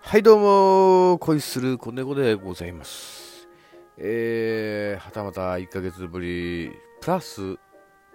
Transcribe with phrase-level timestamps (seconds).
[0.00, 3.48] はいどうも恋する子猫でございます。
[3.96, 7.56] えー、はたまた1ヶ月ぶりプラス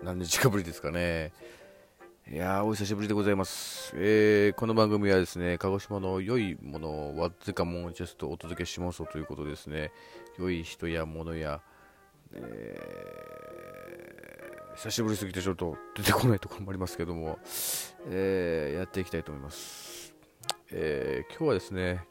[0.03, 1.31] 何日かぶりですかね。
[2.29, 9.91] いやーお久しぶりでございます、えー、この番組はですね鹿児島の良いものをわずかもんジェストお届けしますということでですね。
[10.37, 11.61] 良い人や物や、
[14.75, 17.39] 久しぶりすぎてちょっと出てこないところもありますけども、
[18.09, 20.13] えー、やっていきたいと思います、
[20.71, 22.03] えー、今日はですね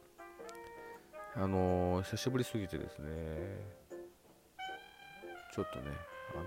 [1.35, 3.09] あのー久しぶりすぎてですね
[5.53, 5.91] ちょっとね
[6.33, 6.43] あの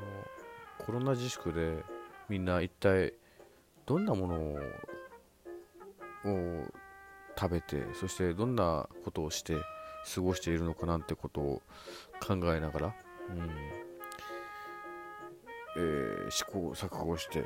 [0.84, 1.84] コロナ自粛で
[2.28, 3.14] みんな一体
[3.86, 4.58] どんなものを
[7.38, 9.56] 食べてそしてどんなことをして
[10.14, 11.62] 過ごしているのかなんてことを
[12.20, 12.94] 考えながら、
[13.30, 13.87] うん。
[15.78, 17.44] えー試行錯誤して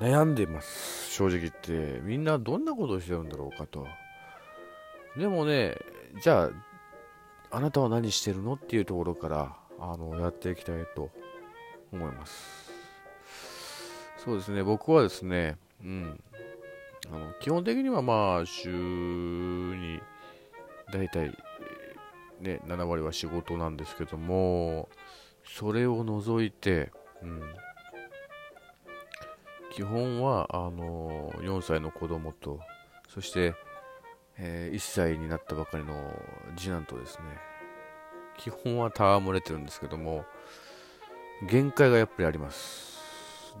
[0.00, 1.12] 悩んでます。
[1.12, 2.00] 正直言って。
[2.02, 3.86] みんなどんなことをしてるんだろうかと。
[5.16, 5.76] でもね
[6.22, 6.50] じゃ
[7.50, 11.10] ああなたは何してるのっていうところからあのやっていきたいと
[11.92, 12.72] 思います。
[14.16, 14.62] そうですね。
[14.62, 16.20] 僕はですねうん。
[17.12, 20.00] あの基本的にはまあ週に
[20.92, 21.36] 大体
[22.40, 24.88] ね7割は仕事なんですけども
[25.44, 26.92] それを除いて、
[27.22, 27.42] うん、
[29.74, 32.60] 基本はあの4歳の子供と
[33.08, 33.54] そして、
[34.38, 35.94] え1歳になったばかりの
[36.56, 37.24] 次男とですね
[38.38, 40.24] 基本は戯れてるんですけども
[41.48, 42.92] 限界がやっぱりあります。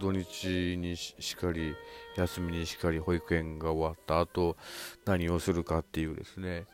[0.00, 1.74] 土日にしかり
[2.16, 4.56] 休みにしかり保育園が終わった後
[5.04, 6.64] 何をするかっていうですね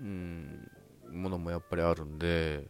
[0.00, 0.70] うん
[1.12, 2.64] ものもやっぱりあるんで、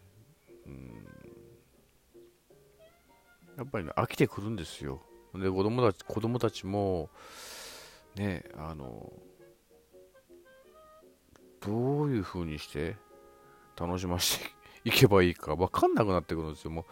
[3.56, 5.00] やっぱり、ね、飽きてくるんですよ。
[5.34, 7.10] で子供たち子供たちも
[8.14, 9.12] ねあの
[11.60, 12.96] どういう風にして
[13.78, 14.44] 楽しませて
[14.84, 16.70] いけばいいか分かんなくなってくるんですよ。
[16.70, 16.84] もう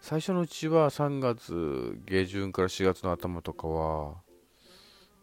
[0.00, 4.22] 最初のうちは3月下旬から4月の頭とかは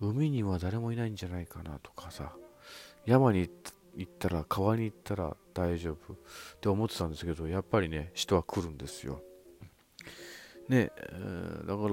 [0.01, 2.35] 海には誰もいないんじゃないかなとかさ
[3.05, 3.49] 山に
[3.95, 6.17] 行ったら川に行ったら大丈夫っ
[6.59, 9.21] て思ってたんですけどやっぱりね人は来るんですよ。
[10.69, 11.89] ねえーだから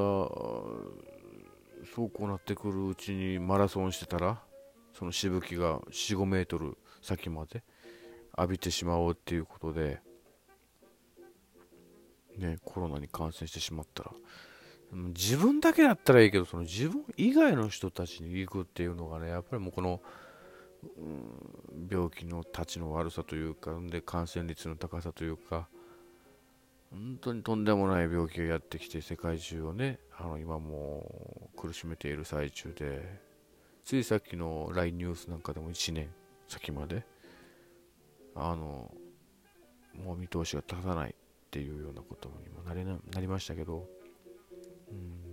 [1.95, 4.41] そうこうなってくるうちにマラソンしてたら
[4.93, 7.63] そのしぶきが4 5メートル先まで
[8.37, 10.01] 浴びてしまおうっていうことで
[12.39, 14.13] ね、コロナに感染してしまったら。
[14.93, 20.01] 自分だけだったらいいけどその自分以外の人たちに行くっていうのがねやっぱりもうこの、
[20.99, 25.69] うん病気のたちの悪さというかで感染率の高さというか
[26.91, 33.21] 本当にとんでもない病気がやってきて世界中をねあの今も苦しめている最中で
[33.85, 36.09] ついさっきの LINE ニュースなんかでも1年
[36.49, 37.05] 先まで
[38.35, 38.91] あの
[40.05, 41.15] もう見通しが立たないっ
[41.51, 43.89] ていうようなことにもなりななりましたけど、
[44.91, 45.31] うん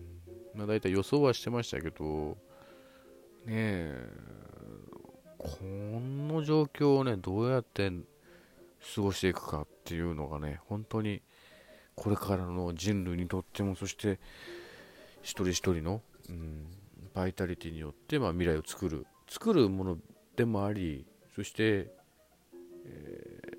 [0.58, 2.36] まあ、大体予想はしてましたけど、
[3.46, 4.10] ねえ、
[5.38, 7.92] この状況をね、どうやって
[8.96, 11.22] 過ごしていくかっていうのがね、本当に
[11.98, 14.20] これからの人類にとっても、そして
[15.22, 16.68] 一人一人の、うん、
[17.14, 19.98] バイタリティによって、まあ、未来を作る、作るもの
[20.36, 21.06] でもあり、
[21.36, 21.92] そして、
[22.86, 23.58] えー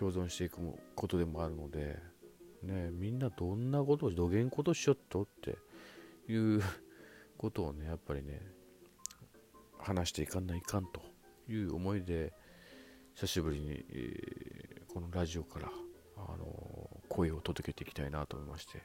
[0.00, 0.56] 共存していく
[0.94, 1.98] ことでもあるので、
[2.62, 5.58] ね、みんなどんなことをどげんことしよっとって
[6.32, 6.62] いう
[7.36, 8.40] ことをねやっぱりね
[9.78, 11.02] 話していかんないかんと
[11.50, 12.32] いう思いで
[13.14, 15.68] 久しぶりに、えーこのラジオから、
[16.16, 16.59] あの
[17.10, 18.82] 声を届けていきたいなと思いまして。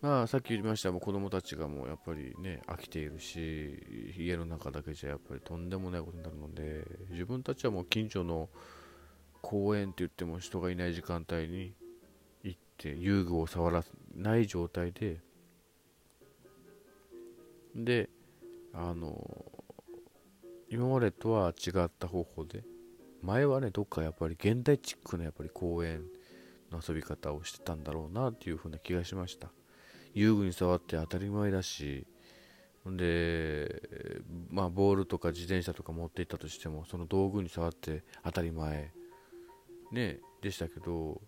[0.00, 8.48] まあさっき言いましたもう子供たちがもうやっぱりね飽きているし家の中だけじゃやっぱりとんでもないことになるので自分たちはもう近所の
[9.42, 11.74] 公園って言っても人がいない時間帯に
[12.44, 13.84] 行って遊具を触ら
[14.14, 15.18] ない状態で
[17.74, 18.08] で
[18.72, 19.44] あの
[20.70, 22.62] 今までとは違った方法で
[23.22, 26.04] 前はねどっかやっぱり現代チックなやっぱり公園
[26.72, 29.50] 遊び方をしてたんだろうなっていう風な気がしました。
[30.14, 32.06] 遊具に触って当たり前だし
[32.86, 33.82] で
[34.50, 38.92] まあボールとか自転車とか持っていったとしてもその道具に触って当たり前
[39.92, 41.20] ねでしたけど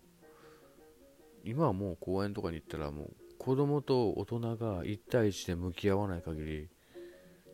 [1.43, 6.69] 今はもう公園とかに行ったらもう子供と大人が1対1で向き合わない限り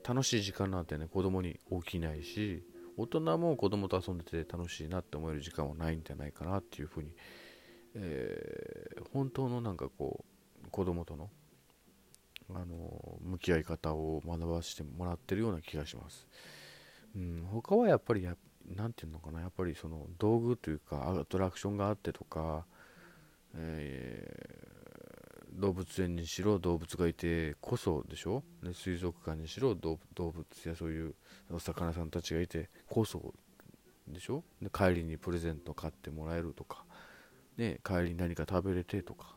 [0.07, 2.63] 楽しい時間なんてね子供に起きないし
[2.97, 7.11] 大人も子供と遊んでて楽しいなって思える時間はないんじゃないかなっていうふうに、
[7.97, 10.25] えー本当のなんかこ
[10.65, 11.29] う子供との
[12.53, 16.27] あの向き合い方を学ばせてもらってるような気がします。
[17.15, 18.35] うん、他はやっぱりや、
[18.75, 22.65] なんていうのかな、やっぱりその道具というか、アトラクションがあってとか、
[23.55, 31.15] えー、動物園にしろ動物がいてこそでしょ、ね、水族館にしろ動物やそういう
[31.49, 33.33] お魚さんたちがいてこそ
[34.07, 34.43] でしょ？
[34.61, 36.85] で帰りにプレゼント買ってもらえるとか、
[37.57, 39.35] ね、帰りに何か食べれてとか。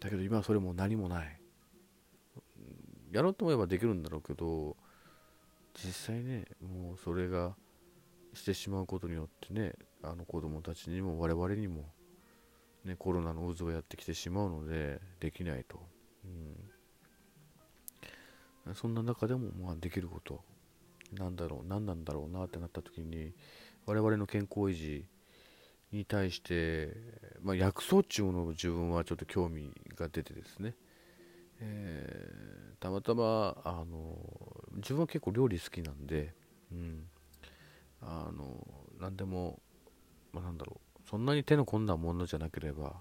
[0.00, 1.42] だけど今はそれも何もない。
[3.12, 4.74] やろうと思えばできるんだろうけど
[5.74, 7.54] 実際ねもうそれが
[8.32, 11.84] してしまうことによってねあの子供たちにも我々にも、
[12.84, 15.78] ね、コロナの渦がやってきてしまうのでできないと、
[18.66, 20.40] うん、そんな中でもまあできること。
[21.12, 23.34] なんだろう何なんだろうなってなった時に
[23.84, 25.04] 我々の健康維持
[25.92, 26.96] に対して、
[27.42, 30.74] まあ、薬草っていうものを自分はちょっと興味が出てですね、
[31.60, 34.16] えー、たまたまあの
[34.76, 36.34] 自分は結構料理好きなんで、
[36.72, 37.04] うん、
[38.00, 38.66] あの
[38.98, 39.60] 何でも、
[40.32, 41.08] まあ、なんだろう。
[41.08, 42.94] そんなに手の込んだものじゃなければ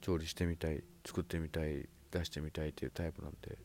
[0.00, 3.56] 調理してみたい作ってみたい出してみたいっていうタイプなんで。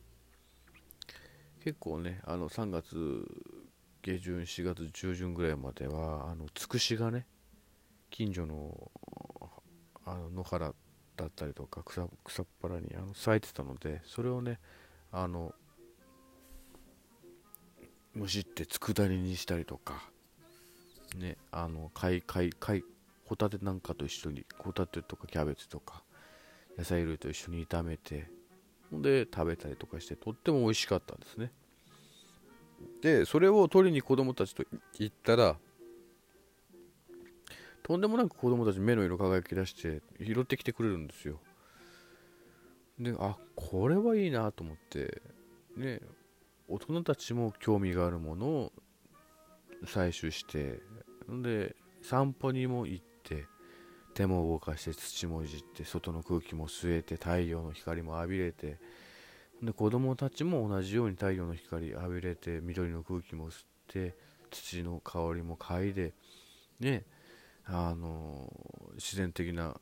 [1.64, 3.24] 結構ねあの3月
[4.02, 7.26] 下旬4月中旬ぐらいまではあのつくしがね
[8.14, 8.92] 近所の
[10.06, 10.72] あの野原
[11.16, 14.60] だったりとか草草っぱらにあの咲いてたのでそれをね
[15.10, 15.52] あの
[18.14, 20.00] むしって佃煮にしたりとか
[21.16, 22.84] ねあの貝貝貝
[23.24, 26.04] ホタテなんかと一緒にホタテとかキャベツとか
[26.78, 28.30] 野菜類と一緒に炒めて
[28.92, 31.50] ほんで食べたりとかしてとっても美味しかったんですね。
[33.02, 34.62] でそれを取りに子供たちと
[35.00, 35.56] 行ったら
[37.84, 41.38] とんでもなく子供たち目の色輝き出して拾ってきてくれるんですよ。
[42.98, 45.20] であこれはいいなと思って
[45.76, 46.00] ね
[46.66, 48.72] 大人たちも興味があるものを
[49.84, 50.80] 採取して
[51.28, 53.44] で散歩にも行って
[54.14, 58.78] 手も動かして土もいじって外の空気も吸えて太陽の光も浴びれて
[59.62, 64.14] で子供たちも同じように太陽の光浴びれて緑の空気も吸って
[64.50, 66.14] 土の香りも嗅いで
[66.80, 67.04] ね
[67.66, 68.50] あの
[68.94, 69.80] 自然的な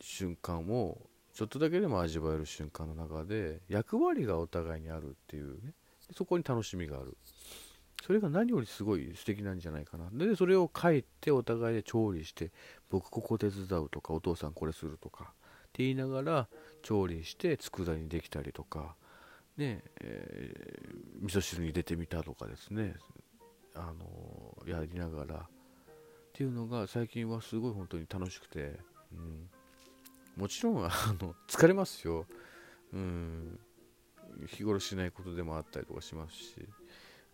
[0.00, 0.98] 瞬間を
[1.32, 5.72] ちょっとだけでも味わえる瞬間の中で役割がお互いにあるっていうね。
[6.12, 7.16] そこに楽しみがある。
[8.06, 10.10] それが何よりすごい素敵なんじゃないかな。
[10.12, 12.52] でそれを帰ってお互いで調理して
[12.90, 15.26] 僕ここ手伝うとかお父さんこれするとかっ
[15.72, 16.48] て言いながら
[16.82, 18.94] 調理して佃煮できたりとか
[19.56, 22.94] ねえー、味噌汁に入れてみたとかですね。
[23.74, 25.48] あのやりながら
[26.34, 28.80] っていうのが最近はすごい本当に楽しくて、
[29.12, 29.48] うん、
[30.36, 30.90] もちろんあ
[31.20, 32.26] の 疲れますよ、
[32.92, 33.60] うん、
[34.48, 36.56] 日頃しないことでもあったりとかしますし。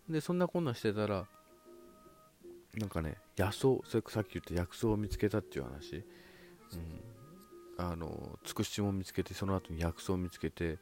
[0.07, 1.27] でそんなこんなしてたら
[2.75, 6.05] なんかね野草それさっき言った薬草を見つけたっていう話、
[7.79, 10.79] うん、あのつくしも見つけてその後に薬草を見つけて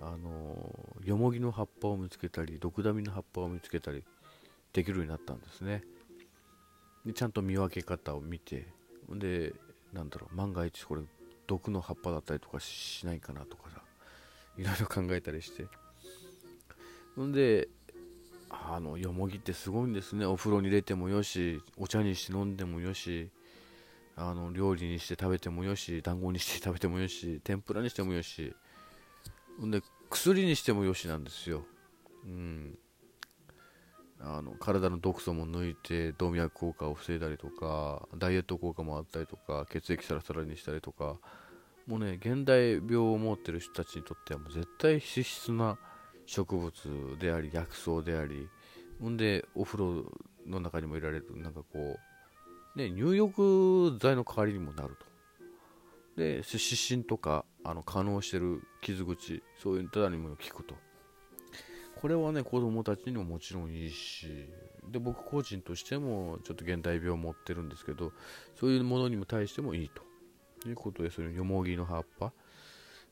[0.00, 4.04] あのよもぎの葉っぱを見つけたりドクダミの葉っぱを見つけたり
[4.72, 5.82] できるようになったんですね。
[7.08, 8.68] でちゃんと見分け方を見て
[9.08, 9.54] で
[9.94, 11.00] なんだろう万が一これ
[11.46, 13.80] 毒の葉っぱだったりとかしないかなとかさ
[14.58, 15.66] いろいろ考えたりして。
[17.16, 17.68] ほんで
[18.50, 20.26] あのよもぎってすごいんですね。
[20.26, 23.30] お風呂に入れてもよしお茶にして飲んでもよし
[24.14, 28.54] あの料理にして食べてもよし団子にして食べてもよし天ぷらにしてもよし。
[29.58, 31.64] ほんで薬にしてもよしなんですよ。
[32.24, 32.78] うん。
[34.20, 41.16] あの体の毒素も抜いて動脈硬化を防いだりとかダイエット効果もあったりとか血液サラサラにしたりとか
[41.86, 45.78] もうね現代病を持ってる人たちにとってはもう絶対脂質な
[46.26, 46.72] 植物
[47.18, 48.48] であり薬草であり
[49.00, 50.12] ほんでお風呂
[50.46, 51.96] の中にもいられるなんかこ
[52.76, 55.06] うね入浴剤の代わりにもなると。
[56.16, 60.74] で湿疹とかあの可能してる傷口そういうただにも効くと。
[62.00, 64.48] これはね子供たちにももちろんいいし
[64.88, 68.12] で僕個人としてもちょっと現代病を持ってるんですけど
[68.58, 69.90] そういうものにも対してもいい
[70.62, 72.32] ということでそれよもぎの葉っぱ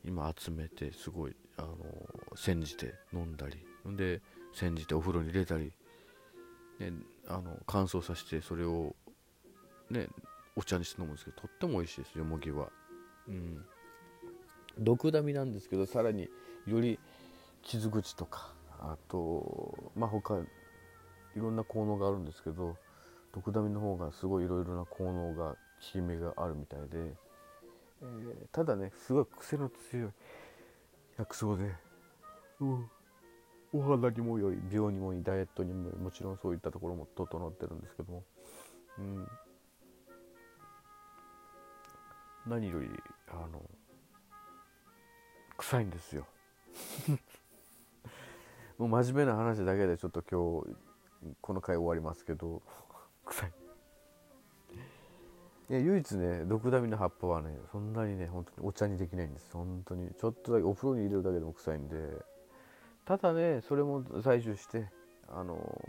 [0.04, 1.76] 今集めてすごいあの
[2.36, 3.56] 煎じて飲んだり
[3.96, 4.20] で
[4.54, 5.72] 煎じてお風呂に入れたり、
[6.78, 6.92] ね、
[7.26, 8.94] あの乾燥させてそれを
[9.90, 10.06] ね
[10.54, 12.68] お茶にして飲むんですけどとっても美味しいですよもぎは。
[13.28, 13.64] うん。
[14.78, 16.28] 毒ダミなんですけどさらに
[16.66, 16.98] より
[17.62, 22.76] 傷口とかあとまあ他いろんな効能があるんですけど
[23.34, 30.10] 毒ダミの方がすごいいろいろな効能が効き目があるみたいで、えー、ただねすごい癖の強い
[31.18, 31.72] 薬草で
[32.60, 32.90] うん。
[33.72, 34.58] お肌にも良い。
[34.70, 38.24] 病にもいいダイエットにももちろんそういったところも整ってるんですけども、
[38.98, 39.28] うん、
[42.46, 42.88] 何より
[43.28, 43.62] あの
[45.58, 46.26] 臭いんですよ
[48.78, 52.62] もう真面目な話だけでちょっと今日この回終わりますけど。
[53.24, 53.52] 臭い。
[55.68, 59.50] いや唯一ね毒ダミの葉っぱはねそんなにね本当にお茶にできないんです。
[59.52, 61.96] 本当にちょっとだけお風呂に入れるだけでも臭いんで。
[63.04, 64.88] ただねそれも採取して
[65.28, 65.80] あの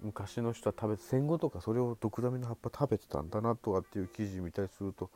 [0.00, 5.10] 昔の人は食べて戦後とかそれを毒ダミの葉っぱ食べてたんだなとかっていう記事見たりすると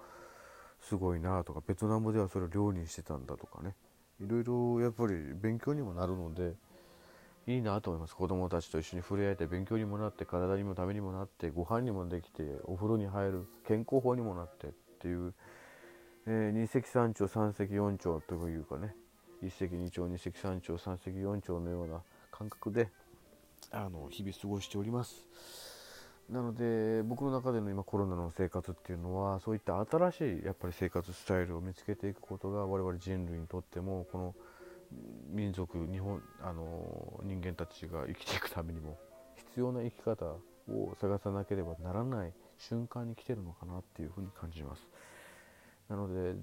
[0.80, 3.74] すごいなとかベトナムではそれを料理にしてたんだとかね
[4.20, 6.54] いろいろやっぱり勉強にもなるので
[7.46, 8.16] いいなと思います。
[8.16, 15.34] 子供たちと一緒に触れ合えて勉強にもなって体にもためにもなってご飯にもできてお風呂に入る健康法にもなってっていう、
[16.26, 18.94] えー、二石三鳥三石四鳥というかね
[19.42, 22.00] 一石二鳥二石三鳥三石四鳥のような
[22.32, 22.90] 感覚で
[23.70, 25.26] あの日々過ごしております。
[26.30, 34.34] なので僕の中での今コロナの生活っていうのはそういった新しいやっぱり生活スタイルを見つけていくことが我々人類にとってもこの
[35.30, 38.98] 民族日本あの人間たちが生きていくためにも
[39.36, 40.24] 必要な生き方
[40.68, 44.88] を探さなければならない瞬間に来てるのかなっていうふうに感じます。
[45.88, 46.34] なので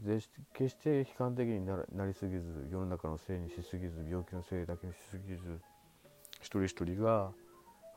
[0.53, 5.59] 決して悲観的になりすぎず世の中のせいにしすぎず病気のせいだけにしすぎず
[6.39, 7.31] 一人一人が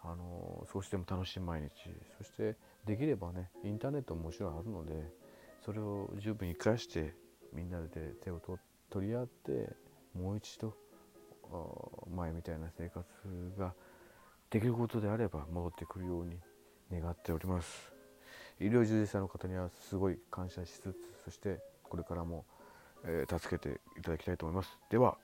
[0.06, 1.70] あの少しでも楽しい毎日
[2.18, 4.92] そしてできればねインターネットももちろんあるので
[5.64, 7.14] それを十分生かして
[7.52, 8.40] みんなで手を
[8.90, 9.70] 取り合って
[10.14, 10.74] もう一度
[12.14, 13.04] 前みたいな生活
[13.58, 13.72] が
[14.50, 16.38] できることであれば戻ってくるように
[16.92, 17.96] 願っております。
[18.60, 22.44] 医療従事者の方にはすごい感謝しつつそしてこれからも、
[23.04, 25.18] えー、助けていただきたいと思いますでは